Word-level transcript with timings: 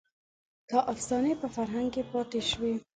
دا 0.69 0.79
افسانې 0.93 1.33
په 1.41 1.47
فرهنګ 1.55 1.89
کې 1.93 2.03
پاتې 2.11 2.39
شوې. 2.49 2.73